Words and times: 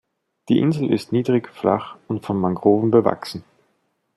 Die 0.49 0.57
Insel 0.57 0.91
ist 0.91 1.11
niedrig, 1.11 1.47
flach 1.49 1.95
und 2.07 2.25
von 2.25 2.35
Mangroven 2.39 2.89
bewachsen. 2.89 3.43